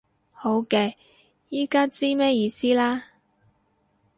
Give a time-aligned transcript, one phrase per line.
[0.31, 0.95] 好嘅，
[1.49, 3.03] 依家知咩意思啦